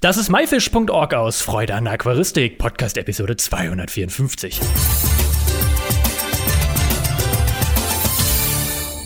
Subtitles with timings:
[0.00, 4.60] Das ist myfish.org aus Freude an Aquaristik, Podcast Episode 254.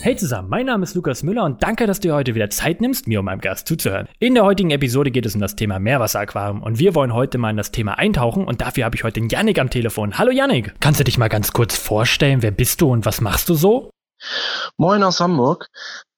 [0.01, 3.07] Hey zusammen, mein Name ist Lukas Müller und danke, dass du heute wieder Zeit nimmst,
[3.07, 4.07] mir und meinem Gast zuzuhören.
[4.19, 7.49] In der heutigen Episode geht es um das Thema Meerwasseraquarium und wir wollen heute mal
[7.49, 10.19] in das Thema eintauchen und dafür habe ich heute den Yannick am Telefon.
[10.19, 13.49] Hallo Yannick, kannst du dich mal ganz kurz vorstellen, wer bist du und was machst
[13.49, 13.89] du so?
[14.77, 15.69] Moin aus Hamburg.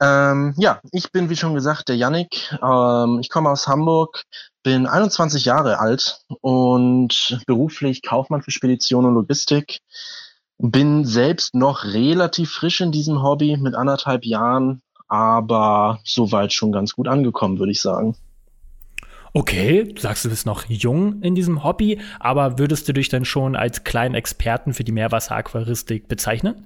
[0.02, 2.54] Ähm, ja, ich bin wie schon gesagt der Yannick.
[2.62, 4.24] Ähm, ich komme aus Hamburg,
[4.66, 9.82] bin 21 Jahre alt und beruflich Kaufmann für Spedition und Logistik.
[10.58, 16.96] Bin selbst noch relativ frisch in diesem Hobby mit anderthalb Jahren, aber soweit schon ganz
[16.96, 18.18] gut angekommen, würde ich sagen.
[19.34, 23.56] Okay, sagst du bist noch jung in diesem Hobby, aber würdest du dich denn schon
[23.56, 26.66] als kleinen Experten für die Meerwasseraquaristik bezeichnen?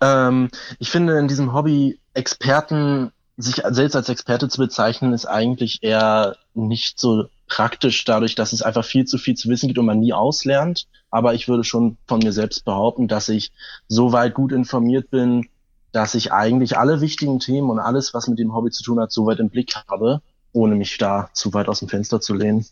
[0.00, 5.82] Ähm, ich finde in diesem Hobby Experten sich selbst als Experte zu bezeichnen, ist eigentlich
[5.82, 9.86] eher nicht so praktisch, dadurch, dass es einfach viel zu viel zu wissen gibt und
[9.86, 10.86] man nie auslernt.
[11.10, 13.52] Aber ich würde schon von mir selbst behaupten, dass ich
[13.88, 15.48] so weit gut informiert bin,
[15.92, 19.12] dass ich eigentlich alle wichtigen Themen und alles, was mit dem Hobby zu tun hat,
[19.12, 20.20] so weit im Blick habe,
[20.52, 22.66] ohne mich da zu weit aus dem Fenster zu lehnen.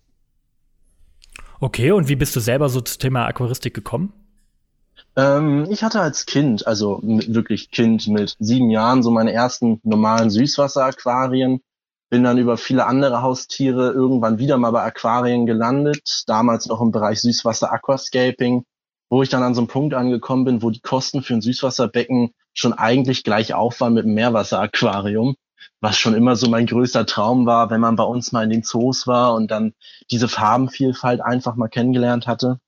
[1.61, 4.13] Okay, und wie bist du selber so zum Thema Aquaristik gekommen?
[5.17, 10.31] Ähm, ich hatte als Kind, also wirklich Kind mit sieben Jahren, so meine ersten normalen
[10.31, 11.61] Süßwasseraquarien.
[12.11, 16.93] Bin dann über viele andere Haustiere irgendwann wieder mal bei Aquarien gelandet, damals noch im
[16.93, 18.65] Bereich Süßwasser Aquascaping,
[19.11, 22.33] wo ich dann an so einem Punkt angekommen bin, wo die Kosten für ein Süßwasserbecken
[22.53, 25.35] schon eigentlich gleich auf waren mit einem Meerwasseraquarium,
[25.81, 28.63] was schon immer so mein größter Traum war, wenn man bei uns mal in den
[28.63, 29.73] Zoos war und dann
[30.11, 32.61] diese Farbenvielfalt einfach mal kennengelernt hatte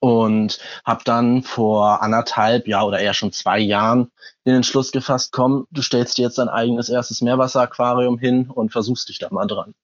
[0.00, 4.10] und habe dann vor anderthalb, ja oder eher schon zwei Jahren
[4.46, 9.08] den Entschluss gefasst, komm, du stellst dir jetzt dein eigenes erstes Meerwasseraquarium hin und versuchst
[9.08, 9.74] dich da mal dran.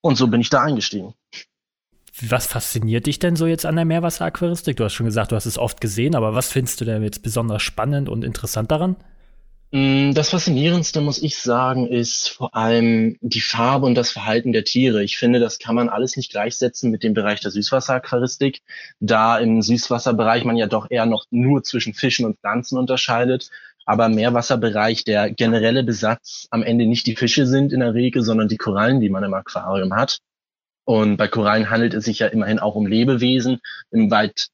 [0.00, 1.14] Und so bin ich da eingestiegen.
[2.20, 4.76] Was fasziniert dich denn so jetzt an der Meerwasseraquaristik?
[4.76, 7.22] Du hast schon gesagt, du hast es oft gesehen, aber was findest du denn jetzt
[7.22, 8.96] besonders spannend und interessant daran?
[9.74, 14.62] Mm, das Faszinierendste, muss ich sagen, ist vor allem die Farbe und das Verhalten der
[14.62, 15.02] Tiere.
[15.02, 18.62] Ich finde, das kann man alles nicht gleichsetzen mit dem Bereich der Süßwasseraquaristik,
[19.00, 23.50] da im Süßwasserbereich man ja doch eher noch nur zwischen Fischen und Pflanzen unterscheidet.
[23.84, 28.22] Aber im Meerwasserbereich der generelle Besatz am Ende nicht die Fische sind in der Regel,
[28.22, 30.20] sondern die Korallen, die man im Aquarium hat.
[30.84, 33.58] Und bei Korallen handelt es sich ja immerhin auch um Lebewesen
[33.90, 34.50] im weit,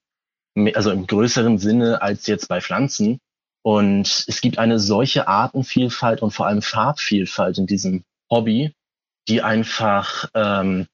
[0.75, 3.21] also im größeren Sinne als jetzt bei Pflanzen.
[3.63, 8.75] Und es gibt eine solche Artenvielfalt und vor allem Farbvielfalt in diesem Hobby,
[9.29, 10.87] die einfach ähm,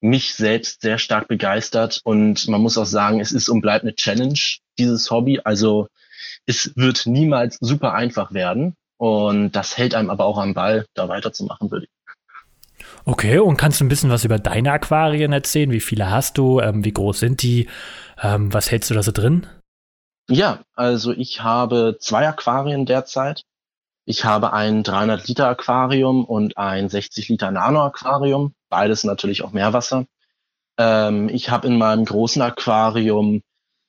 [0.00, 2.00] mich selbst sehr stark begeistert.
[2.04, 4.38] Und man muss auch sagen, es ist und bleibt eine Challenge,
[4.78, 5.40] dieses Hobby.
[5.44, 5.88] Also
[6.46, 8.74] es wird niemals super einfach werden.
[8.96, 11.90] Und das hält einem aber auch am Ball, da weiterzumachen, würde ich.
[13.04, 15.70] Okay, und kannst du ein bisschen was über deine Aquarien erzählen?
[15.70, 16.60] Wie viele hast du?
[16.60, 17.68] Ähm, wie groß sind die?
[18.20, 19.46] Ähm, was hältst du da so drin?
[20.30, 23.44] Ja, also ich habe zwei Aquarien derzeit.
[24.04, 28.54] Ich habe ein 300 Liter Aquarium und ein 60 Liter Nano Aquarium.
[28.68, 30.06] Beides natürlich auch Meerwasser.
[30.78, 33.42] Ähm, ich habe in meinem großen Aquarium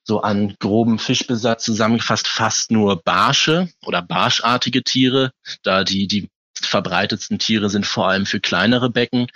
[0.04, 5.32] so an groben Fischbesatz zusammengefasst fast nur Barsche oder barschartige Tiere,
[5.64, 9.28] da die, die verbreitetsten Tiere sind vor allem für kleinere Becken.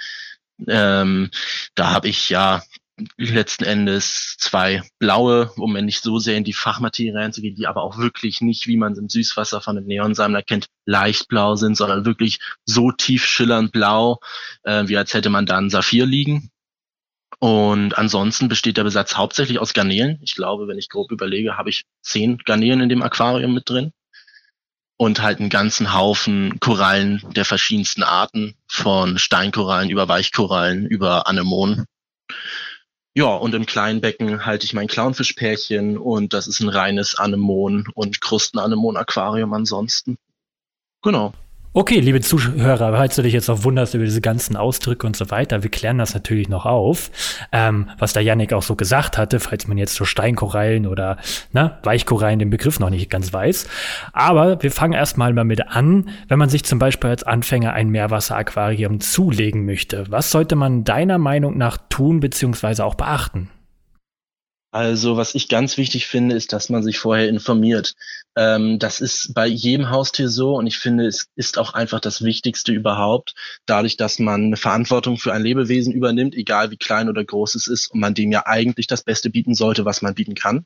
[0.68, 1.32] Ähm,
[1.76, 2.64] da habe ich ja
[3.18, 7.98] letzten Endes zwei blaue, um nicht so sehr in die Fachmaterie reinzugehen, die aber auch
[7.98, 12.06] wirklich nicht, wie man es im Süßwasser von einem Neonsammler kennt, leicht blau sind, sondern
[12.06, 14.20] wirklich so tief schillernd blau,
[14.64, 16.52] äh, wie als hätte man da einen Saphir liegen.
[17.40, 20.20] Und ansonsten besteht der Besatz hauptsächlich aus Garnelen.
[20.22, 23.92] Ich glaube, wenn ich grob überlege, habe ich zehn Garnelen in dem Aquarium mit drin.
[24.96, 31.86] Und halt einen ganzen Haufen Korallen der verschiedensten Arten, von Steinkorallen über Weichkorallen über Anemonen.
[33.16, 37.88] Ja, und im kleinen Becken halte ich mein Clownfischpärchen und das ist ein reines Anemon
[37.94, 40.18] und Krustenanemon-Aquarium ansonsten.
[41.04, 41.34] Genau.
[41.76, 45.32] Okay, liebe Zuhörer, falls du dich jetzt noch wunderst über diese ganzen Ausdrücke und so
[45.32, 47.10] weiter, wir klären das natürlich noch auf.
[47.52, 51.18] Ähm, was der Yannick auch so gesagt hatte, falls man jetzt so Steinkorallen oder
[51.52, 53.68] ne, Weichkorallen den Begriff noch nicht ganz weiß.
[54.12, 57.90] Aber wir fangen erstmal mal mit an, wenn man sich zum Beispiel als Anfänger ein
[57.90, 60.06] Meerwasseraquarium zulegen möchte.
[60.10, 62.84] Was sollte man deiner Meinung nach tun bzw.
[62.84, 63.50] auch beachten?
[64.74, 67.94] Also was ich ganz wichtig finde, ist, dass man sich vorher informiert.
[68.36, 72.24] Ähm, das ist bei jedem Haustier so und ich finde, es ist auch einfach das
[72.24, 73.36] Wichtigste überhaupt,
[73.68, 77.68] dadurch, dass man eine Verantwortung für ein Lebewesen übernimmt, egal wie klein oder groß es
[77.68, 80.66] ist und man dem ja eigentlich das Beste bieten sollte, was man bieten kann.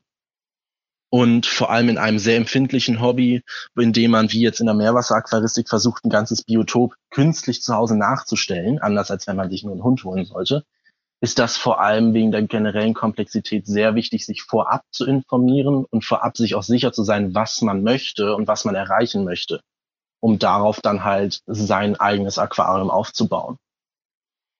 [1.10, 3.42] und vor allem in einem sehr empfindlichen Hobby,
[3.78, 7.96] in dem man wie jetzt in der Meerwasseraquaristik versucht, ein ganzes Biotop künstlich zu Hause
[7.96, 10.64] nachzustellen, anders als wenn man sich nur einen Hund holen sollte,
[11.20, 16.04] ist das vor allem wegen der generellen Komplexität sehr wichtig, sich vorab zu informieren und
[16.04, 19.60] vorab sich auch sicher zu sein, was man möchte und was man erreichen möchte,
[20.20, 23.58] um darauf dann halt sein eigenes Aquarium aufzubauen.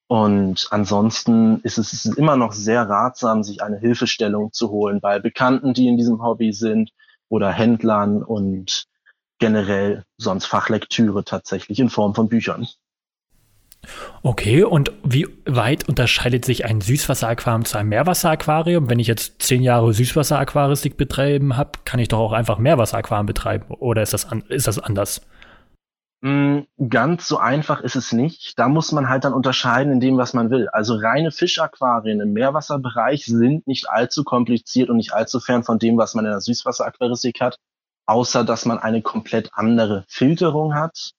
[0.08, 5.74] Und ansonsten ist es immer noch sehr ratsam, sich eine Hilfestellung zu holen bei Bekannten,
[5.74, 6.90] die in diesem Hobby sind
[7.28, 8.86] oder Händlern und
[9.38, 12.66] generell sonst Fachlektüre tatsächlich in Form von Büchern.
[14.22, 18.90] Okay, und wie weit unterscheidet sich ein Süßwasseraquarium zu einem Meerwasseraquarium?
[18.90, 23.74] Wenn ich jetzt zehn Jahre Süßwasseraquaristik betreiben habe, kann ich doch auch einfach Meerwasseraquarium betreiben.
[23.74, 25.22] Oder ist das, an, ist das anders?
[26.20, 28.58] Mm, ganz so einfach ist es nicht.
[28.58, 30.68] Da muss man halt dann unterscheiden in dem, was man will.
[30.68, 35.96] Also reine Fischaquarien im Meerwasserbereich sind nicht allzu kompliziert und nicht allzu fern von dem,
[35.96, 37.58] was man in der Süßwasseraquaristik hat,
[38.06, 41.12] außer dass man eine komplett andere Filterung hat.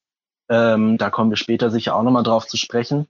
[0.49, 3.07] Ähm, da kommen wir später sicher auch nochmal drauf zu sprechen.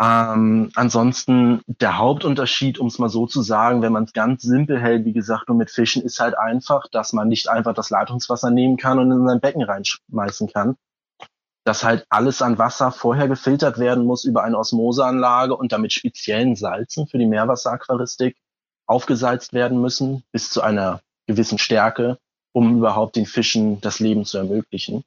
[0.00, 4.80] Ähm, ansonsten der Hauptunterschied, um es mal so zu sagen, wenn man es ganz simpel
[4.80, 8.50] hält, wie gesagt, nur mit Fischen, ist halt einfach, dass man nicht einfach das Leitungswasser
[8.50, 10.76] nehmen kann und in sein Becken reinschmeißen kann,
[11.64, 16.56] dass halt alles an Wasser vorher gefiltert werden muss über eine Osmoseanlage und damit speziellen
[16.56, 18.36] Salzen für die Meerwasseraquaristik
[18.86, 22.18] aufgesalzt werden müssen bis zu einer gewissen Stärke,
[22.52, 25.04] um überhaupt den Fischen das Leben zu ermöglichen.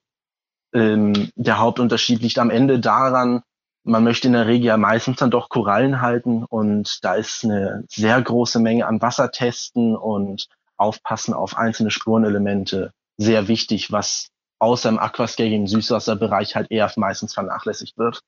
[0.73, 3.41] Ähm, der Hauptunterschied liegt am Ende daran,
[3.83, 7.85] man möchte in der Regel ja meistens dann doch Korallen halten und da ist eine
[7.89, 14.27] sehr große Menge an Wassertesten und Aufpassen auf einzelne Spurenelemente sehr wichtig, was
[14.59, 18.21] außer im Aquascaping im Süßwasserbereich halt eher meistens vernachlässigt wird.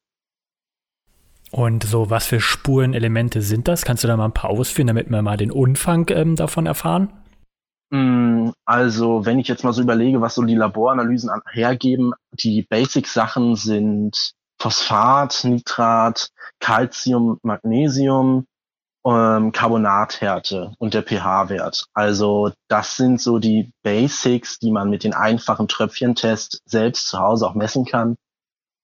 [1.51, 3.83] Und so, was für Spurenelemente sind das?
[3.83, 7.11] Kannst du da mal ein paar ausführen, damit wir mal den Umfang ähm, davon erfahren?
[7.91, 13.55] Mm, also, wenn ich jetzt mal so überlege, was so die Laboranalysen hergeben, die Basic-Sachen
[13.55, 18.45] sind Phosphat, Nitrat, Calcium, Magnesium,
[19.05, 21.85] ähm, Carbonathärte und der pH-Wert.
[21.93, 27.47] Also das sind so die Basics, die man mit den einfachen Tröpfchentests selbst zu Hause
[27.47, 28.15] auch messen kann.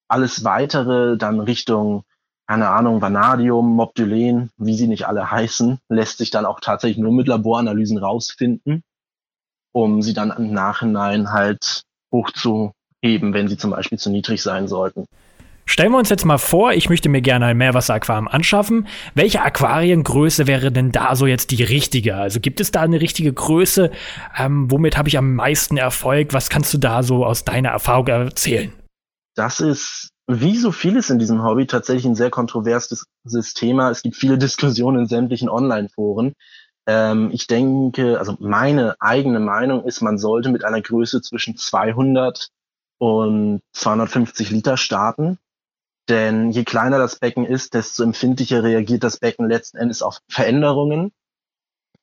[0.07, 2.03] Alles weitere dann Richtung,
[2.47, 7.11] keine Ahnung, Vanadium, Mobdylen, wie sie nicht alle heißen, lässt sich dann auch tatsächlich nur
[7.11, 8.83] mit Laboranalysen rausfinden,
[9.75, 11.81] um sie dann im Nachhinein halt
[12.13, 15.05] hochzuheben, wenn sie zum Beispiel zu niedrig sein sollten.
[15.65, 18.87] Stellen wir uns jetzt mal vor, ich möchte mir gerne ein Meerwasseraquarium anschaffen.
[19.15, 22.15] Welche Aquariengröße wäre denn da so jetzt die richtige?
[22.15, 23.91] Also gibt es da eine richtige Größe?
[24.37, 26.33] Ähm, womit habe ich am meisten Erfolg?
[26.33, 28.71] Was kannst du da so aus deiner Erfahrung erzählen?
[29.35, 33.05] Das ist wie so vieles in diesem Hobby tatsächlich ein sehr kontroverses
[33.55, 33.89] Thema.
[33.89, 36.33] Es gibt viele Diskussionen in sämtlichen Online-Foren.
[36.87, 42.49] Ähm, ich denke, also meine eigene Meinung ist, man sollte mit einer Größe zwischen 200
[42.97, 45.37] und 250 Liter starten.
[46.07, 51.11] Denn je kleiner das Becken ist, desto empfindlicher reagiert das Becken letzten Endes auf Veränderungen.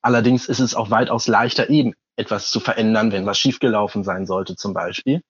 [0.01, 4.57] Allerdings ist es auch weitaus leichter, eben etwas zu verändern, wenn was schiefgelaufen sein sollte
[4.57, 5.21] zum Beispiel.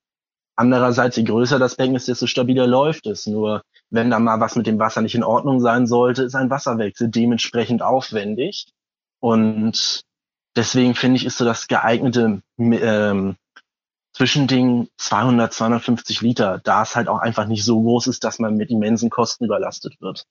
[0.55, 3.27] Andererseits, je größer das Becken ist, desto stabiler läuft es.
[3.27, 6.49] Nur wenn da mal was mit dem Wasser nicht in Ordnung sein sollte, ist ein
[6.49, 8.67] Wasserwechsel dementsprechend aufwendig.
[9.23, 10.03] Und
[10.57, 13.37] deswegen finde ich, ist so das geeignete ähm,
[14.11, 18.57] Zwischending 200, 250 Liter, da es halt auch einfach nicht so groß ist, dass man
[18.57, 20.25] mit immensen Kosten überlastet wird.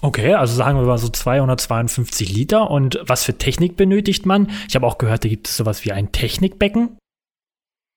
[0.00, 2.70] Okay, also sagen wir mal so 252 Liter.
[2.70, 4.50] Und was für Technik benötigt man?
[4.68, 6.96] Ich habe auch gehört, da gibt es sowas wie ein Technikbecken.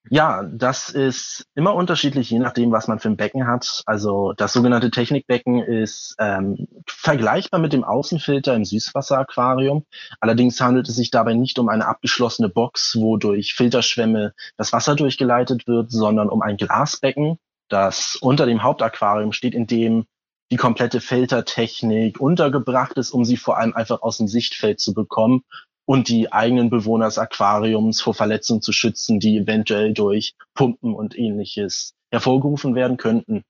[0.07, 3.83] Ja, das ist immer unterschiedlich, je nachdem, was man für ein Becken hat.
[3.85, 9.85] Also das sogenannte Technikbecken ist ähm, vergleichbar mit dem Außenfilter im Süßwasseraquarium.
[10.19, 14.95] Allerdings handelt es sich dabei nicht um eine abgeschlossene Box, wo durch Filterschwämme das Wasser
[14.95, 17.37] durchgeleitet wird, sondern um ein Glasbecken,
[17.67, 20.05] das unter dem Hauptaquarium steht, in dem
[20.51, 25.43] die komplette Filtertechnik untergebracht ist, um sie vor allem einfach aus dem Sichtfeld zu bekommen
[25.89, 31.17] und die eigenen Bewohner des Aquariums vor Verletzungen zu schützen, die eventuell durch Pumpen und
[31.17, 33.43] ähnliches hervorgerufen werden könnten.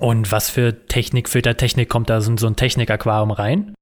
[0.00, 3.74] Und was für Technik, Filtertechnik kommt da so ein Technikaquarium rein?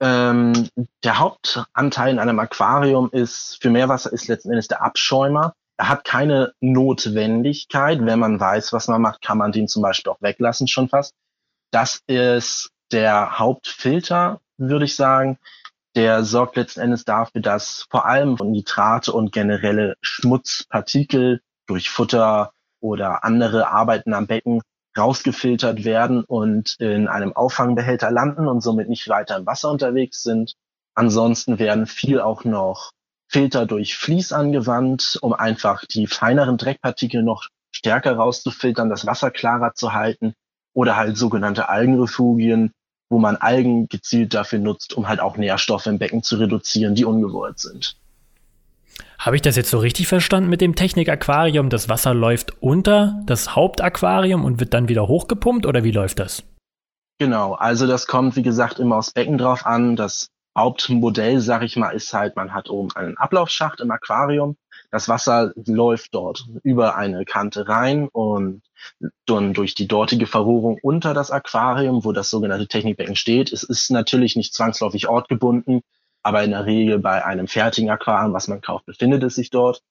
[0.00, 0.66] Ähm,
[1.04, 5.52] der Hauptanteil in einem Aquarium ist für Meerwasser ist letzten Endes der Abschäumer.
[5.76, 7.98] Er hat keine Notwendigkeit.
[8.00, 11.12] Wenn man weiß, was man macht, kann man den zum Beispiel auch weglassen schon fast.
[11.70, 15.38] Das ist der Hauptfilter, würde ich sagen
[15.94, 23.24] der sorgt letzten Endes dafür, dass vor allem Nitrate und generelle Schmutzpartikel durch Futter oder
[23.24, 24.60] andere Arbeiten am Becken
[24.96, 30.54] rausgefiltert werden und in einem Auffangbehälter landen und somit nicht weiter im Wasser unterwegs sind.
[30.94, 32.90] Ansonsten werden viel auch noch
[33.28, 39.74] Filter durch Vlies angewandt, um einfach die feineren Dreckpartikel noch stärker rauszufiltern, das Wasser klarer
[39.74, 40.34] zu halten
[40.72, 42.72] oder halt sogenannte Algenrefugien,
[43.14, 47.04] wo man Algen gezielt dafür nutzt, um halt auch Nährstoffe im Becken zu reduzieren, die
[47.04, 47.96] ungewollt sind.
[49.20, 51.70] Habe ich das jetzt so richtig verstanden mit dem Technik-Aquarium?
[51.70, 56.42] Das Wasser läuft unter das Hauptaquarium und wird dann wieder hochgepumpt oder wie läuft das?
[57.20, 59.94] Genau, also das kommt wie gesagt immer aufs Becken drauf an.
[59.94, 64.56] Das Hauptmodell, sag ich mal, ist halt, man hat oben einen Ablaufschacht im Aquarium.
[64.90, 68.62] Das Wasser läuft dort über eine Kante rein und
[69.26, 73.52] dann durch die dortige Verrohrung unter das Aquarium, wo das sogenannte Technikbecken steht.
[73.52, 75.82] Es ist natürlich nicht zwangsläufig ortgebunden,
[76.22, 79.82] aber in der Regel bei einem fertigen Aquarium, was man kauft, befindet es sich dort.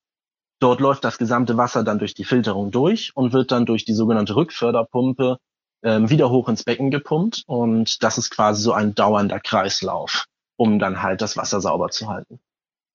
[0.60, 3.93] Dort läuft das gesamte Wasser dann durch die Filterung durch und wird dann durch die
[3.93, 5.39] sogenannte Rückförderpumpe
[5.84, 7.43] ähm, wieder hoch ins Becken gepumpt.
[7.48, 10.25] Und das ist quasi so ein dauernder Kreislauf
[10.63, 12.39] um dann halt das Wasser sauber zu halten.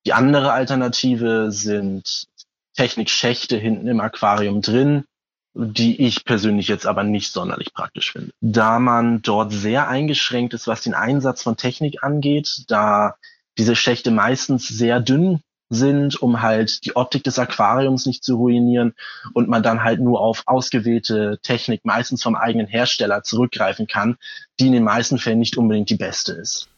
[0.06, 2.28] Die andere Alternative sind
[2.74, 5.04] Technikschächte hinten im Aquarium drin,
[5.52, 8.30] die ich persönlich jetzt aber nicht sonderlich praktisch finde.
[8.40, 13.16] Da man dort sehr eingeschränkt ist, was den Einsatz von Technik angeht, da
[13.58, 18.94] diese Schächte meistens sehr dünn sind, um halt die Optik des Aquariums nicht zu ruinieren
[19.34, 24.16] und man dann halt nur auf ausgewählte Technik, meistens vom eigenen Hersteller, zurückgreifen kann,
[24.58, 26.70] die in den meisten Fällen nicht unbedingt die beste ist.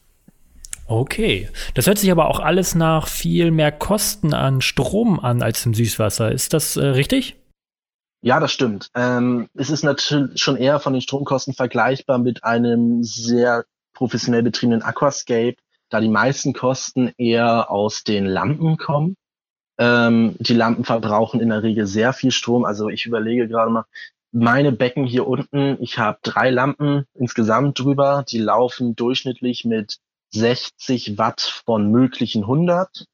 [0.91, 5.65] Okay, das hört sich aber auch alles nach viel mehr Kosten an Strom an als
[5.65, 6.33] im Süßwasser.
[6.33, 7.37] Ist das äh, richtig?
[8.21, 8.89] Ja, das stimmt.
[8.93, 14.81] Ähm, es ist natürlich schon eher von den Stromkosten vergleichbar mit einem sehr professionell betriebenen
[14.81, 15.55] Aquascape,
[15.89, 19.15] da die meisten Kosten eher aus den Lampen kommen.
[19.77, 22.65] Ähm, die Lampen verbrauchen in der Regel sehr viel Strom.
[22.65, 23.85] Also ich überlege gerade mal,
[24.33, 30.01] meine Becken hier unten, ich habe drei Lampen insgesamt drüber, die laufen durchschnittlich mit
[30.33, 33.05] 60 Watt von möglichen 100.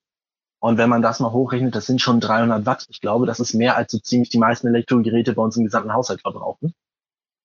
[0.59, 2.85] Und wenn man das mal hochrechnet, das sind schon 300 Watt.
[2.89, 5.93] Ich glaube, das ist mehr als so ziemlich die meisten Elektrogeräte bei uns im gesamten
[5.93, 6.73] Haushalt verbrauchen.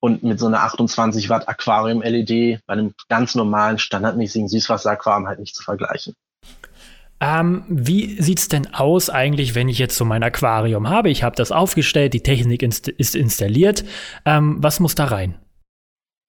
[0.00, 5.38] Und mit so einer 28 Watt Aquarium LED bei einem ganz normalen, standardmäßigen Süßwasseraquarium halt
[5.38, 6.14] nicht zu vergleichen.
[7.20, 11.08] Ähm, wie sieht's denn aus eigentlich, wenn ich jetzt so mein Aquarium habe?
[11.08, 13.84] Ich habe das aufgestellt, die Technik inst ist installiert.
[14.24, 15.36] Ähm, was muss da rein?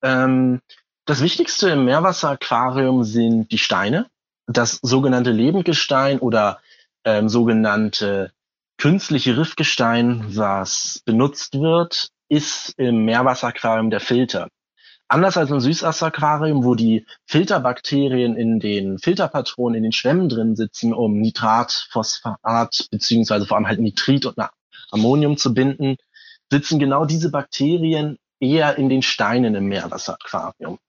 [0.04, 0.60] Ähm,
[1.06, 4.08] das Wichtigste im Meerwasseraquarium sind die Steine.
[4.48, 6.60] Das sogenannte Lebendgestein oder
[7.04, 8.32] ähm, sogenannte
[8.78, 14.48] künstliche Riffgestein, was benutzt wird, ist im Meerwasseraquarium der Filter.
[15.10, 20.94] Anders als im Süßwasseraquarium, wo die Filterbakterien in den Filterpatronen, in den Schwämmen drin sitzen,
[20.94, 24.38] um Nitrat, Phosphat beziehungsweise vor allem halt Nitrit und
[24.92, 25.98] Ammonium zu binden,
[26.50, 30.80] sitzen genau diese Bakterien eher in den Steinen im Meerwasseraquarium.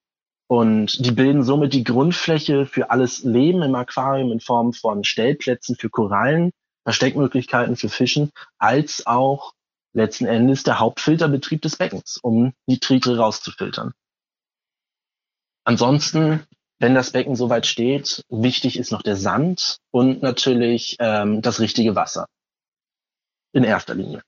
[0.47, 5.77] Und die bilden somit die Grundfläche für alles Leben im Aquarium in Form von Stellplätzen
[5.77, 6.51] für Korallen,
[6.85, 9.55] Versteckmöglichkeiten für Fischen, als auch
[9.95, 13.93] letzten Endes der Hauptfilterbetrieb des Beckens, um Nitrite rauszufiltern.
[15.65, 16.45] Ansonsten,
[16.79, 21.97] wenn das Becken soweit steht, wichtig ist noch der Sand und natürlich ähm, das richtige
[21.97, 22.27] Wasser.
[23.53, 24.21] In erster Linie.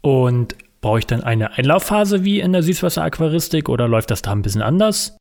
[0.00, 4.42] Und Brauche ich dann eine Einlaufphase wie in der Süßwasseraquaristik oder läuft das da ein
[4.42, 5.16] bisschen anders?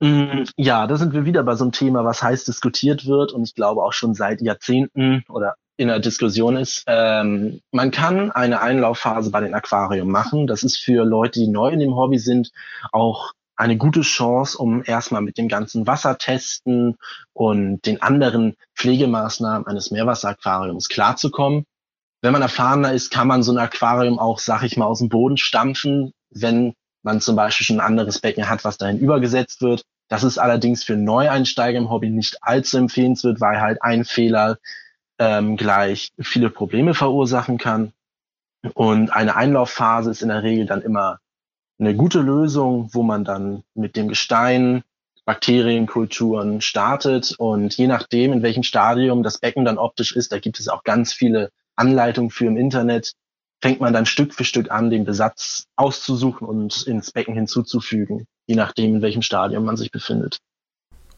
[0.00, 3.44] Mm, ja, da sind wir wieder bei so einem Thema, was heiß diskutiert wird und
[3.44, 6.84] ich glaube auch schon seit Jahrzehnten oder in der Diskussion ist.
[6.86, 10.46] Ähm, man kann eine Einlaufphase bei den Aquarium machen.
[10.46, 12.50] Das ist für Leute, die neu in dem Hobby sind,
[12.92, 16.96] auch eine gute Chance, um erstmal mit dem ganzen Wassertesten
[17.32, 21.64] und den anderen Pflegemaßnahmen eines Meerwasseraquariums klarzukommen
[22.24, 25.10] wenn man erfahrener ist, kann man so ein Aquarium auch, sag ich mal, aus dem
[25.10, 29.84] Boden stampfen, wenn man zum Beispiel schon ein anderes Becken hat, was dahin übergesetzt wird.
[30.08, 34.56] Das ist allerdings für Neueinsteiger im Hobby nicht allzu empfehlenswert, weil halt ein Fehler
[35.18, 37.92] ähm, gleich viele Probleme verursachen kann.
[38.72, 41.18] Und eine Einlaufphase ist in der Regel dann immer
[41.78, 44.82] eine gute Lösung, wo man dann mit dem Gestein
[45.26, 47.34] Bakterienkulturen startet.
[47.36, 50.84] Und je nachdem, in welchem Stadium das Becken dann optisch ist, da gibt es auch
[50.84, 53.12] ganz viele Anleitung für im Internet
[53.62, 58.56] fängt man dann Stück für Stück an, den Besatz auszusuchen und ins Becken hinzuzufügen, je
[58.56, 60.38] nachdem, in welchem Stadium man sich befindet.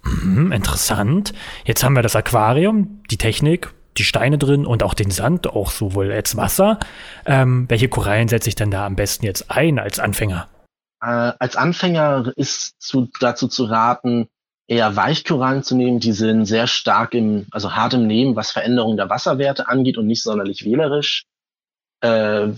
[0.02, 1.32] Mhm, interessant.
[1.64, 5.70] Jetzt haben wir das Aquarium, die Technik, die Steine drin und auch den Sand, auch
[5.70, 6.78] sowohl als Wasser.
[7.24, 10.48] Ähm, welche Korallen setze ich denn da am besten jetzt ein als Anfänger?
[11.02, 14.28] Äh, als Anfänger ist zu, dazu zu raten,
[14.68, 16.00] eher Weichkorallen zu nehmen.
[16.00, 20.06] Die sind sehr stark im, also hart im Nehmen, was Veränderungen der Wasserwerte angeht und
[20.06, 21.24] nicht sonderlich wählerisch.
[22.02, 22.08] Äh,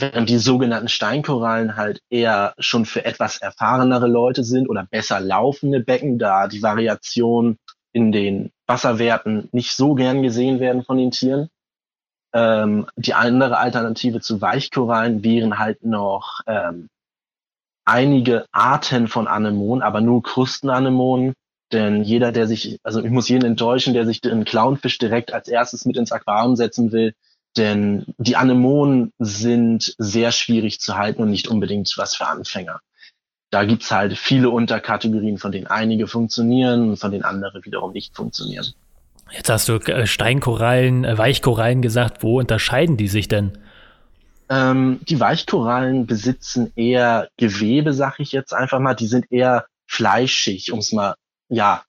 [0.00, 5.80] während die sogenannten Steinkorallen halt eher schon für etwas erfahrenere Leute sind oder besser laufende
[5.80, 7.56] Becken, da die Variation
[7.92, 11.48] in den Wasserwerten nicht so gern gesehen werden von den Tieren.
[12.34, 16.88] Ähm, die andere Alternative zu Weichkorallen wären halt noch ähm,
[17.84, 21.34] einige Arten von Anemonen, aber nur Krustenanemonen.
[21.72, 25.48] Denn jeder, der sich, also ich muss jeden enttäuschen, der sich den Clownfisch direkt als
[25.48, 27.14] erstes mit ins Aquarium setzen will,
[27.56, 32.80] denn die Anemonen sind sehr schwierig zu halten und nicht unbedingt was für Anfänger.
[33.50, 38.14] Da gibt's halt viele Unterkategorien, von denen einige funktionieren und von denen andere wiederum nicht
[38.14, 38.66] funktionieren.
[39.30, 42.22] Jetzt hast du äh, Steinkorallen, äh, Weichkorallen gesagt.
[42.22, 43.58] Wo unterscheiden die sich denn?
[44.50, 48.94] Ähm, die Weichkorallen besitzen eher Gewebe, sag ich jetzt einfach mal.
[48.94, 51.14] Die sind eher fleischig, um es mal
[51.48, 51.82] ja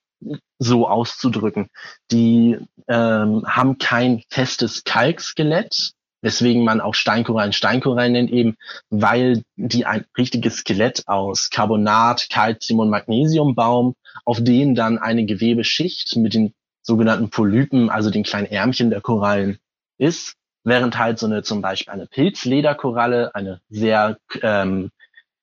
[0.58, 1.68] so auszudrücken.
[2.10, 8.56] Die ähm, haben kein festes Kalkskelett, weswegen man auch Steinkorallen Steinkorallen nennt, eben
[8.90, 15.24] weil die ein richtiges Skelett aus Carbonat, Calcium und Magnesium bauen, auf denen dann eine
[15.24, 16.52] Gewebeschicht mit den
[16.82, 19.58] sogenannten Polypen, also den kleinen Ärmchen der Korallen
[19.98, 24.90] ist, während halt so eine zum Beispiel eine Pilzlederkoralle, eine sehr ähm,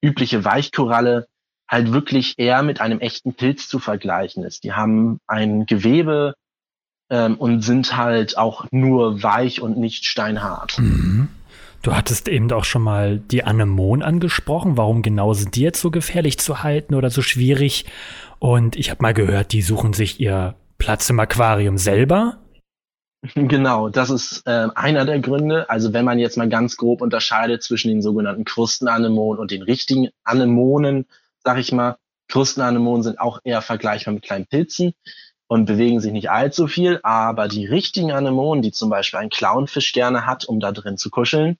[0.01, 1.27] übliche Weichkoralle,
[1.67, 4.63] halt wirklich eher mit einem echten Pilz zu vergleichen ist.
[4.63, 6.33] Die haben ein Gewebe
[7.09, 10.79] ähm, und sind halt auch nur weich und nicht steinhart.
[10.79, 11.29] Mhm.
[11.83, 14.77] Du hattest eben auch schon mal die Anemonen angesprochen.
[14.77, 17.85] Warum genau sind die jetzt so gefährlich zu halten oder so schwierig?
[18.39, 22.39] Und ich habe mal gehört, die suchen sich ihr Platz im Aquarium selber.
[23.33, 25.69] Genau, das ist äh, einer der Gründe.
[25.71, 30.09] Also wenn man jetzt mal ganz grob unterscheidet zwischen den sogenannten Krustenanemonen und den richtigen
[30.23, 31.07] Anemonen,
[31.43, 31.97] sag ich mal,
[32.29, 34.93] Krustenanemonen sind auch eher vergleichbar mit kleinen Pilzen
[35.47, 39.93] und bewegen sich nicht allzu viel, aber die richtigen Anemonen, die zum Beispiel ein Clownfisch
[39.93, 41.57] gerne hat, um da drin zu kuscheln,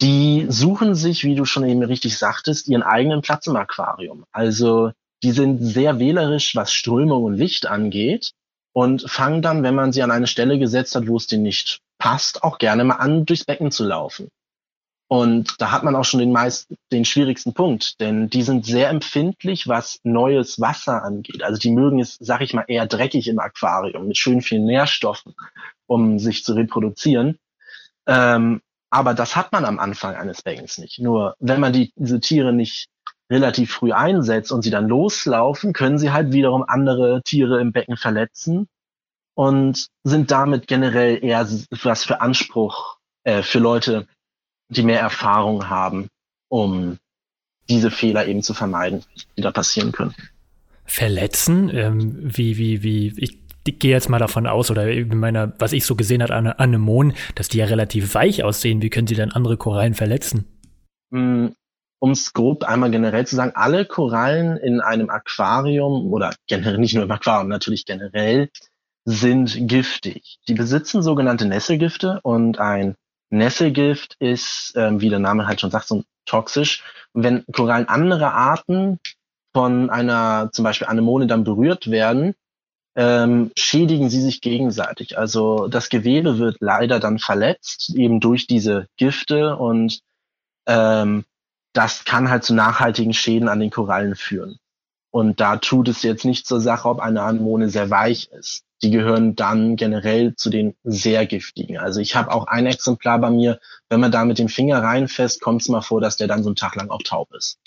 [0.00, 4.24] die suchen sich, wie du schon eben richtig sagtest, ihren eigenen Platz im Aquarium.
[4.32, 8.32] Also die sind sehr wählerisch, was Strömung und Licht angeht
[8.72, 11.80] und fangen dann, wenn man sie an eine Stelle gesetzt hat, wo es denen nicht
[11.98, 14.28] passt, auch gerne mal an, durchs Becken zu laufen.
[15.08, 18.88] Und da hat man auch schon den meisten, den schwierigsten Punkt, denn die sind sehr
[18.88, 21.44] empfindlich, was neues Wasser angeht.
[21.44, 25.34] Also die mögen es, sag ich mal, eher dreckig im Aquarium mit schön vielen Nährstoffen,
[25.86, 27.38] um sich zu reproduzieren.
[28.06, 30.98] Ähm, aber das hat man am Anfang eines Beckens nicht.
[30.98, 32.88] Nur wenn man die, diese Tiere nicht
[33.30, 37.96] relativ früh einsetzt und sie dann loslaufen, können sie halt wiederum andere Tiere im Becken
[37.96, 38.68] verletzen
[39.34, 41.46] und sind damit generell eher
[41.82, 44.06] was für Anspruch äh, für Leute
[44.68, 46.08] die mehr Erfahrung haben,
[46.48, 46.98] um
[47.68, 49.04] diese Fehler eben zu vermeiden,
[49.36, 50.14] die da passieren können.
[50.84, 51.70] Verletzen?
[51.74, 55.72] Ähm, wie, wie, wie, ich, ich gehe jetzt mal davon aus, oder in meiner, was
[55.72, 58.82] ich so gesehen habe an Anemonen, dass die ja relativ weich aussehen.
[58.82, 60.44] Wie können sie dann andere Korallen verletzen?
[61.10, 61.48] Mm,
[61.98, 66.94] um es grob einmal generell zu sagen, alle Korallen in einem Aquarium oder generell nicht
[66.94, 68.50] nur im Aquarium, natürlich generell
[69.04, 70.38] sind giftig.
[70.48, 72.96] Die besitzen sogenannte Nesselgifte und ein
[73.30, 76.84] Nesselgift ist, ähm, wie der Name halt schon sagt, so toxisch.
[77.12, 78.98] Und wenn Korallen anderer Arten
[79.54, 82.34] von einer zum Beispiel Anemone dann berührt werden,
[82.94, 85.18] ähm, schädigen sie sich gegenseitig.
[85.18, 90.00] Also das Gewebe wird leider dann verletzt, eben durch diese Gifte und
[90.66, 91.24] ähm,
[91.72, 94.58] das kann halt zu nachhaltigen Schäden an den Korallen führen.
[95.10, 98.90] Und da tut es jetzt nicht zur Sache, ob eine Anemone sehr weich ist die
[98.90, 101.78] gehören dann generell zu den sehr giftigen.
[101.78, 103.58] Also ich habe auch ein Exemplar bei mir,
[103.88, 106.50] wenn man da mit dem Finger reinfasst, kommt es mal vor, dass der dann so
[106.50, 107.58] einen Tag lang auch taub ist.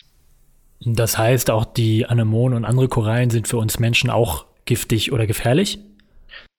[0.82, 5.28] Das heißt, auch die Anemonen und andere Korallen sind für uns Menschen auch giftig oder
[5.28, 5.80] gefährlich?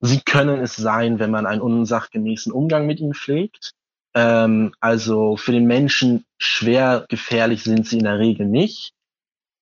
[0.01, 3.73] Sie können es sein, wenn man einen unsachgemäßen Umgang mit ihnen pflegt.
[4.15, 8.93] Ähm, also für den Menschen schwer gefährlich sind sie in der Regel nicht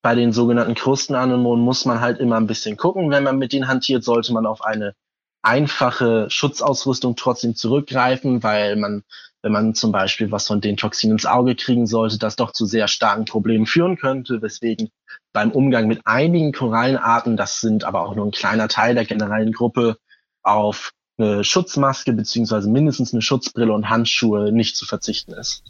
[0.08, 3.10] bei den sogenannten Krustenanemonen muss man halt immer ein bisschen gucken.
[3.10, 4.94] Wenn man mit denen hantiert, sollte man auf eine
[5.42, 9.02] einfache Schutzausrüstung trotzdem zurückgreifen, weil man,
[9.42, 12.64] wenn man zum Beispiel was von den Toxinen ins Auge kriegen sollte, das doch zu
[12.64, 14.88] sehr starken Problemen führen könnte, weswegen
[15.34, 19.52] beim Umgang mit einigen Korallenarten, das sind aber auch nur ein kleiner Teil der generellen
[19.52, 19.98] Gruppe,
[20.42, 25.64] auf eine Schutzmaske beziehungsweise mindestens eine Schutzbrille und Handschuhe nicht zu verzichten ist.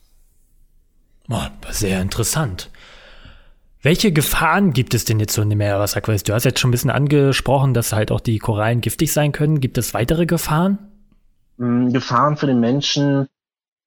[1.71, 2.71] Sehr interessant.
[3.81, 6.29] Welche Gefahren gibt es denn jetzt so in dem Meerwasserquest?
[6.29, 9.61] Du hast jetzt schon ein bisschen angesprochen, dass halt auch die Korallen giftig sein können.
[9.61, 10.79] Gibt es weitere Gefahren?
[11.59, 13.29] Mm, Gefahren für den Menschen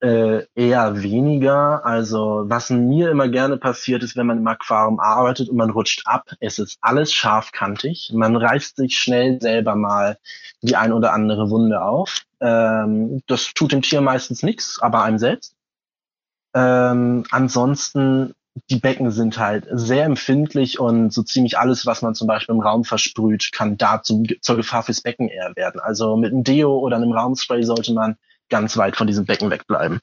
[0.00, 1.84] äh, eher weniger.
[1.84, 6.06] Also was mir immer gerne passiert ist, wenn man im Aquarium arbeitet und man rutscht
[6.06, 8.12] ab, es ist alles scharfkantig.
[8.14, 10.16] Man reißt sich schnell selber mal
[10.62, 12.22] die ein oder andere Wunde auf.
[12.40, 15.54] Ähm, das tut dem Tier meistens nichts, aber einem selbst.
[16.54, 18.34] Ähm, ansonsten
[18.70, 22.60] die Becken sind halt sehr empfindlich und so ziemlich alles, was man zum Beispiel im
[22.60, 25.80] Raum versprüht, kann dazu zur Gefahr fürs Becken eher werden.
[25.80, 28.16] Also mit einem Deo oder einem Raumspray sollte man
[28.50, 30.00] ganz weit von diesem Becken wegbleiben.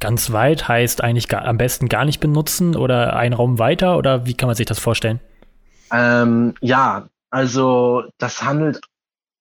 [0.00, 4.26] Ganz weit heißt eigentlich gar, am besten gar nicht benutzen oder einen Raum weiter oder
[4.26, 5.20] wie kann man sich das vorstellen?
[5.92, 8.80] Ähm, ja, also das handelt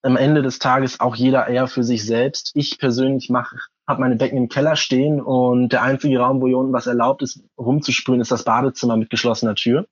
[0.04, 2.52] am Ende des Tages auch jeder eher für sich selbst.
[2.54, 6.58] Ich persönlich mache habe meine Becken im Keller stehen und der einzige Raum, wo hier
[6.58, 9.88] unten was erlaubt ist, rumzusprühen, ist das Badezimmer mit geschlossener Tür.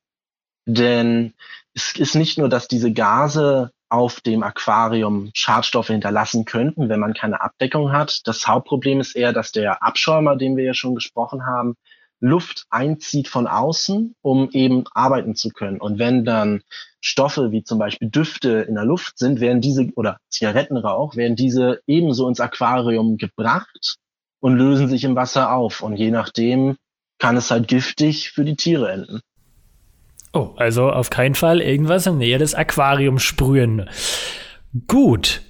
[0.65, 1.33] Denn
[1.73, 7.13] es ist nicht nur, dass diese Gase auf dem Aquarium Schadstoffe hinterlassen könnten, wenn man
[7.13, 8.27] keine Abdeckung hat.
[8.27, 11.75] Das Hauptproblem ist eher, dass der Abschäumer, den wir ja schon gesprochen haben,
[12.19, 15.79] Luft einzieht von außen, um eben arbeiten zu können.
[15.79, 16.61] Und wenn dann
[17.01, 21.81] Stoffe wie zum Beispiel Düfte in der Luft sind, werden diese, oder Zigarettenrauch, werden diese
[21.87, 23.97] ebenso ins Aquarium gebracht
[24.39, 25.81] und lösen sich im Wasser auf.
[25.81, 26.77] Und je nachdem
[27.19, 29.21] kann es halt giftig für die Tiere enden.
[30.33, 33.89] Oh, also auf keinen Fall irgendwas in der Nähe des Aquariums sprühen.
[34.87, 35.41] Gut,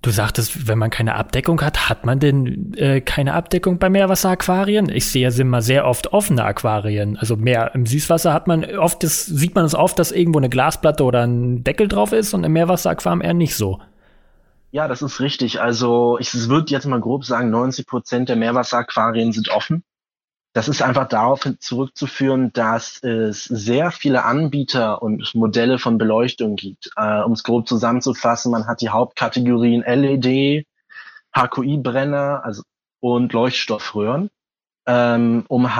[0.00, 4.90] Du sagtest, wenn man keine Abdeckung hat, hat man denn äh, keine Abdeckung bei Meerwasseraquarien?
[4.90, 7.16] Ich sehe ja immer sehr oft offene Aquarien.
[7.16, 10.50] Also mehr im Süßwasser hat man oft, das, sieht man es oft, dass irgendwo eine
[10.50, 13.80] Glasplatte oder ein Deckel drauf ist und im Meerwasseraquarium eher nicht so.
[14.70, 15.60] Ja, das ist richtig.
[15.60, 19.82] Also ich würde jetzt mal grob sagen, 90 Prozent der Meerwasseraquarien sind offen.
[20.58, 26.90] Das ist einfach darauf zurückzuführen, dass es sehr viele Anbieter und Modelle von Beleuchtung gibt.
[26.96, 30.66] Äh, um es grob zusammenzufassen, man hat die Hauptkategorien LED,
[31.32, 32.64] HQI-Brenner also,
[32.98, 34.30] und Leuchtstoffröhren,
[34.84, 35.70] ähm, um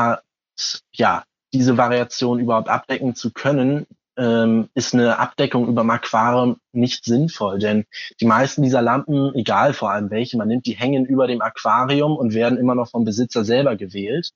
[0.93, 3.85] ja, diese Variation überhaupt abdecken zu können,
[4.17, 7.85] ähm, ist eine Abdeckung über Aquarium nicht sinnvoll, denn
[8.21, 12.17] die meisten dieser Lampen, egal vor allem welche man nimmt, die hängen über dem Aquarium
[12.17, 14.31] und werden immer noch vom Besitzer selber gewählt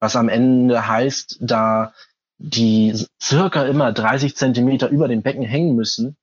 [0.00, 1.92] was am Ende heißt, da
[2.38, 6.16] die circa immer 30 Zentimeter über dem Becken hängen müssen,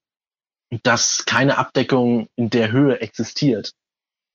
[0.83, 3.73] dass keine Abdeckung in der Höhe existiert.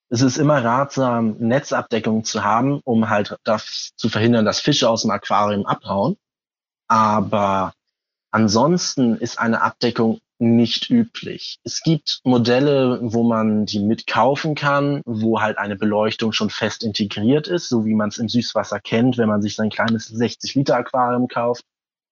[0.08, 5.02] Es ist immer ratsam, Netzabdeckung zu haben, um halt das zu verhindern, dass Fische aus
[5.02, 6.16] dem Aquarium abhauen.
[6.86, 7.72] Aber
[8.30, 11.58] ansonsten ist eine Abdeckung nicht üblich.
[11.62, 17.46] Es gibt Modelle, wo man die mitkaufen kann, wo halt eine Beleuchtung schon fest integriert
[17.46, 20.76] ist, so wie man es im Süßwasser kennt, wenn man sich sein kleines 60 Liter
[20.76, 21.64] Aquarium kauft,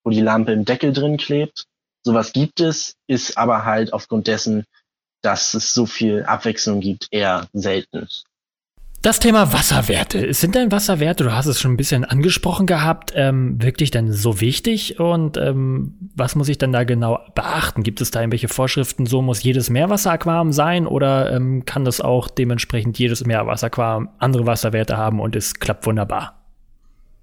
[0.05, 1.65] wo die Lampe im Deckel drin klebt.
[2.03, 4.65] Sowas gibt es, ist aber halt aufgrund dessen,
[5.23, 8.09] dass es so viel Abwechslung gibt, eher selten.
[9.03, 10.35] Das Thema Wasserwerte.
[10.35, 14.43] Sind denn Wasserwerte, du hast es schon ein bisschen angesprochen gehabt, ähm, wirklich denn so
[14.43, 15.01] wichtig?
[15.01, 17.83] Und ähm, was muss ich denn da genau beachten?
[17.83, 22.29] Gibt es da irgendwelche Vorschriften, so muss jedes Meerwasseraquarium sein oder ähm, kann das auch
[22.29, 26.39] dementsprechend jedes Meerwasseraquarium andere Wasserwerte haben und es klappt wunderbar?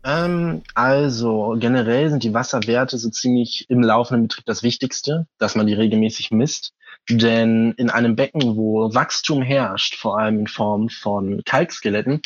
[0.03, 5.67] Ähm, also generell sind die Wasserwerte so ziemlich im laufenden Betrieb das Wichtigste, dass man
[5.67, 6.73] die regelmäßig misst.
[7.09, 12.21] Denn in einem Becken, wo Wachstum herrscht, vor allem in Form von Kalkskeletten,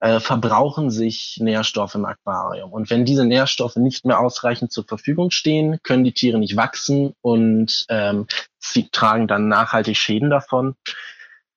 [0.00, 2.72] äh, verbrauchen sich Nährstoffe im Aquarium.
[2.72, 7.12] Und wenn diese Nährstoffe nicht mehr ausreichend zur Verfügung stehen, können die Tiere nicht wachsen
[7.20, 8.26] und ähm,
[8.58, 10.74] sie tragen dann nachhaltig Schäden davon.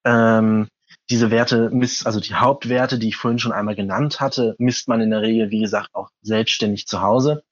[0.03, 0.67] Ähm,
[1.09, 5.01] diese Werte misst, also die Hauptwerte, die ich vorhin schon einmal genannt hatte, misst man
[5.01, 7.43] in der Regel, wie gesagt, auch selbstständig zu Hause.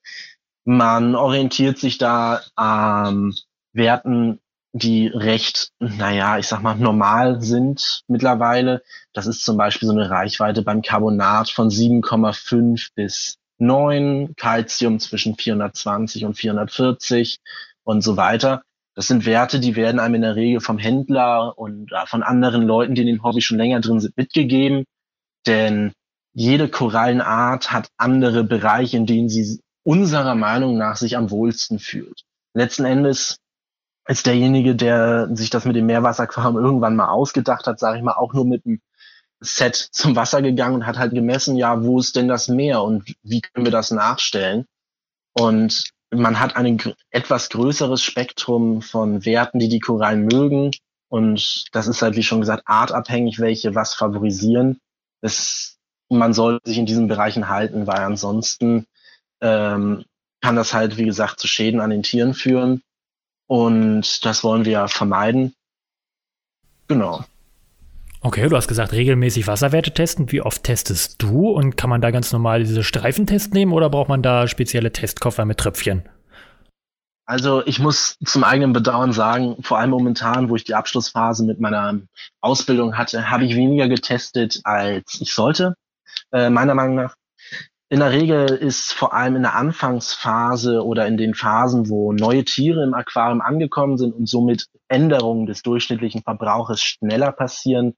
[0.63, 3.35] Man orientiert sich da an ähm,
[3.73, 4.39] Werten
[4.73, 8.81] die recht, naja, ich sag mal, normal sind mittlerweile.
[9.13, 15.35] Das ist zum Beispiel so eine Reichweite beim Carbonat von 7,5 bis 9, Calcium zwischen
[15.35, 17.37] 420 und 440
[17.83, 18.63] und so weiter.
[18.95, 22.95] Das sind Werte, die werden einem in der Regel vom Händler und von anderen Leuten,
[22.95, 24.85] die in dem Hobby schon länger drin sind, mitgegeben.
[25.45, 25.93] Denn
[26.33, 32.23] jede Korallenart hat andere Bereiche, in denen sie unserer Meinung nach sich am wohlsten fühlt.
[32.55, 33.37] Letzten Endes
[34.07, 38.13] ist derjenige, der sich das mit dem Meerwasserquarium irgendwann mal ausgedacht hat, sage ich mal,
[38.13, 38.81] auch nur mit einem
[39.39, 43.15] Set zum Wasser gegangen und hat halt gemessen, ja, wo ist denn das Meer und
[43.23, 44.65] wie können wir das nachstellen?
[45.33, 50.71] Und man hat ein etwas größeres Spektrum von Werten, die die Korallen mögen.
[51.09, 54.79] Und das ist halt, wie schon gesagt, artabhängig, welche was favorisieren.
[55.21, 55.77] Es,
[56.09, 58.85] man sollte sich in diesen Bereichen halten, weil ansonsten
[59.41, 60.05] ähm,
[60.41, 62.83] kann das halt, wie gesagt, zu Schäden an den Tieren führen.
[63.53, 65.53] Und das wollen wir vermeiden.
[66.87, 67.23] Genau.
[68.21, 70.31] Okay, du hast gesagt, regelmäßig Wasserwerte testen.
[70.31, 71.51] Wie oft testest du?
[71.51, 75.45] Und kann man da ganz normal diese Streifentest nehmen oder braucht man da spezielle Testkoffer
[75.45, 76.01] mit Tröpfchen?
[77.27, 81.59] Also ich muss zum eigenen Bedauern sagen, vor allem momentan, wo ich die Abschlussphase mit
[81.59, 81.99] meiner
[82.41, 85.75] Ausbildung hatte, habe ich weniger getestet, als ich sollte,
[86.31, 87.13] äh, meiner Meinung nach.
[87.93, 92.43] In der Regel ist vor allem in der Anfangsphase oder in den Phasen, wo neue
[92.43, 97.95] Tiere im Aquarium angekommen sind und somit Änderungen des durchschnittlichen Verbrauches schneller passieren,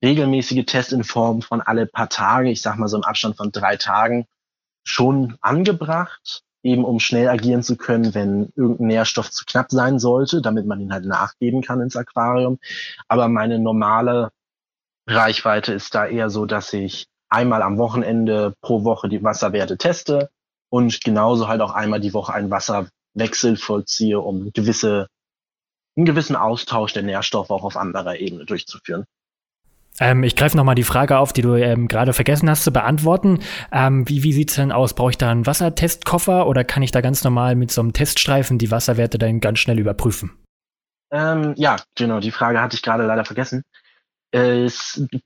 [0.00, 3.50] regelmäßige Tests in Form von alle paar Tage, ich sag mal so im Abstand von
[3.50, 4.26] drei Tagen,
[4.84, 10.40] schon angebracht, eben um schnell agieren zu können, wenn irgendein Nährstoff zu knapp sein sollte,
[10.40, 12.60] damit man ihn halt nachgeben kann ins Aquarium.
[13.08, 14.30] Aber meine normale
[15.08, 20.30] Reichweite ist da eher so, dass ich einmal am Wochenende pro Woche die Wasserwerte teste
[20.70, 25.08] und genauso halt auch einmal die Woche einen Wasserwechsel vollziehe, um gewisse,
[25.96, 29.04] einen gewissen Austausch der Nährstoffe auch auf anderer Ebene durchzuführen.
[30.00, 33.40] Ähm, ich greife nochmal die Frage auf, die du ähm, gerade vergessen hast zu beantworten.
[33.70, 34.94] Ähm, wie wie sieht's denn aus?
[34.94, 38.58] Brauche ich da einen Wassertestkoffer oder kann ich da ganz normal mit so einem Teststreifen
[38.58, 40.30] die Wasserwerte dann ganz schnell überprüfen?
[41.10, 43.62] Ähm, ja, genau, die Frage hatte ich gerade leider vergessen.
[44.32, 44.70] Äh,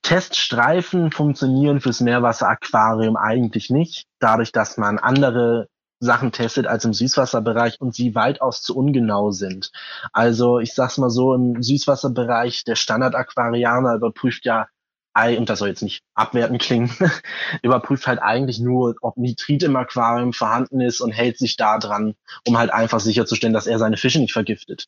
[0.03, 5.69] Teststreifen funktionieren fürs Meerwasseraquarium eigentlich nicht, dadurch, dass man andere
[6.01, 9.71] Sachen testet als im Süßwasserbereich und sie weitaus zu ungenau sind.
[10.12, 14.69] Also ich sag's mal so, im Süßwasserbereich der Standardaquarianer überprüft ja,
[15.14, 16.90] und das soll jetzt nicht abwertend klingen,
[17.62, 22.14] überprüft halt eigentlich nur, ob Nitrit im Aquarium vorhanden ist und hält sich da dran,
[22.47, 24.87] um halt einfach sicherzustellen, dass er seine Fische nicht vergiftet.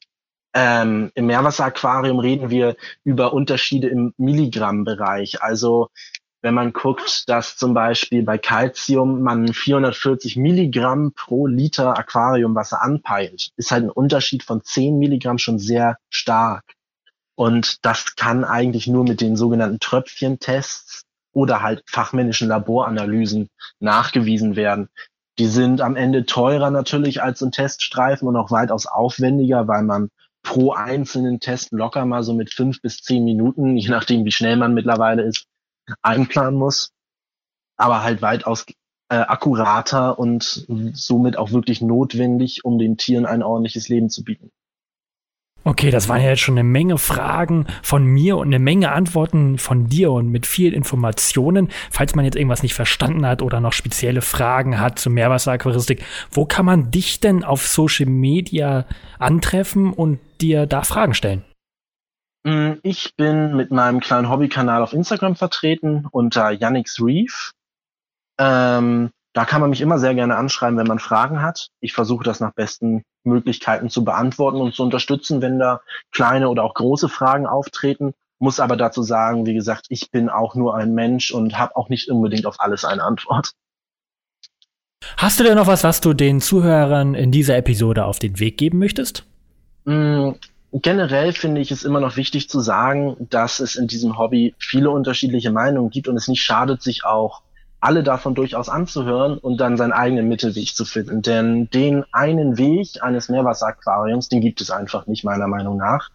[0.61, 5.41] Ähm, Im Meerwasseraquarium reden wir über Unterschiede im Milligrammbereich.
[5.41, 5.89] Also
[6.43, 13.53] wenn man guckt, dass zum Beispiel bei Calcium man 440 Milligramm pro Liter Aquariumwasser anpeilt,
[13.57, 16.65] ist halt ein Unterschied von 10 Milligramm schon sehr stark.
[17.37, 24.89] Und das kann eigentlich nur mit den sogenannten Tröpfchentests oder halt fachmännischen Laboranalysen nachgewiesen werden.
[25.39, 30.11] Die sind am Ende teurer natürlich als ein Teststreifen und auch weitaus aufwendiger, weil man
[30.43, 34.57] pro einzelnen Test locker mal so mit fünf bis zehn Minuten, je nachdem wie schnell
[34.57, 35.47] man mittlerweile ist,
[36.03, 36.91] einplanen muss.
[37.77, 38.67] Aber halt weitaus
[39.11, 44.51] äh, akkurater und somit auch wirklich notwendig, um den Tieren ein ordentliches Leben zu bieten.
[45.65, 49.59] Okay, das waren ja jetzt schon eine Menge Fragen von mir und eine Menge Antworten
[49.59, 51.69] von dir und mit viel Informationen.
[51.91, 56.47] Falls man jetzt irgendwas nicht verstanden hat oder noch spezielle Fragen hat zur Meerwasseraquaristik, wo
[56.47, 58.87] kann man dich denn auf Social Media
[59.19, 61.45] antreffen und dir da Fragen stellen?
[62.45, 67.53] Mm, ich bin mit meinem kleinen Hobbykanal auf Instagram vertreten unter Yannix Reef.
[68.39, 71.69] Ähm, da kann man mich immer sehr gerne anschreiben, wenn man Fragen hat.
[71.81, 75.81] Ich versuche das nach besten Möglichkeiten zu beantworten und zu unterstützen, wenn da
[76.13, 78.15] kleine oder auch große Fragen auftreten.
[78.39, 81.89] Muss aber dazu sagen, wie gesagt, ich bin auch nur ein Mensch und habe auch
[81.89, 83.53] nicht unbedingt auf alles eine Antwort.
[85.17, 88.59] Hast du denn noch was, was du den Zuhörern in dieser Episode auf den Weg
[88.59, 89.25] geben möchtest?
[89.85, 90.33] Mm,
[90.73, 94.91] generell finde ich es immer noch wichtig zu sagen, dass es in diesem Hobby viele
[94.91, 97.43] unterschiedliche Meinungen gibt und es nicht schadet, sich auch
[97.81, 101.23] alle davon durchaus anzuhören und dann seinen eigenen Mittelweg zu finden.
[101.23, 106.11] Denn den einen Weg eines Meerwasseraquariums, den gibt es einfach nicht, meiner Meinung nach.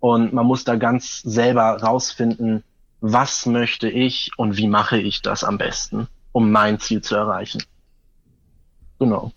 [0.00, 2.64] Und man muss da ganz selber rausfinden,
[3.00, 7.62] was möchte ich und wie mache ich das am besten, um mein Ziel zu erreichen.
[8.98, 9.32] Genau.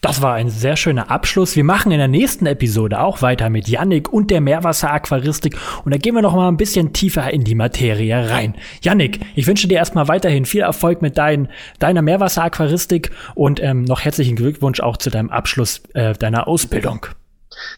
[0.00, 1.56] Das war ein sehr schöner Abschluss.
[1.56, 5.98] Wir machen in der nächsten Episode auch weiter mit Yannick und der Meerwasseraquaristik und da
[5.98, 8.54] gehen wir noch mal ein bisschen tiefer in die Materie rein.
[8.82, 11.48] Yannick, ich wünsche dir erstmal weiterhin viel Erfolg mit dein,
[11.80, 17.06] deiner Meerwasseraquaristik und ähm, noch herzlichen Glückwunsch auch zu deinem Abschluss äh, deiner Ausbildung.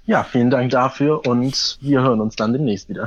[0.05, 3.07] Ja, vielen Dank dafür und wir hören uns dann demnächst wieder.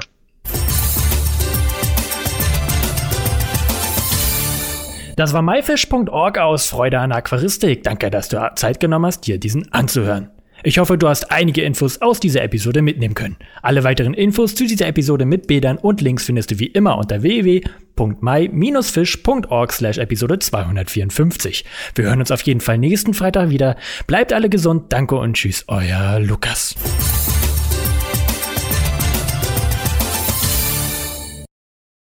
[5.15, 7.83] Das war myfish.org aus Freude an Aquaristik.
[7.83, 10.29] Danke, dass du Zeit genommen hast, dir diesen anzuhören.
[10.65, 13.35] Ich hoffe, du hast einige Infos aus dieser Episode mitnehmen können.
[13.61, 17.21] Alle weiteren Infos zu dieser Episode mit Bildern und Links findest du wie immer unter
[17.21, 21.65] www.my-fish.org slash Episode 254.
[21.95, 23.75] Wir hören uns auf jeden Fall nächsten Freitag wieder.
[24.07, 26.75] Bleibt alle gesund, danke und tschüss, euer Lukas.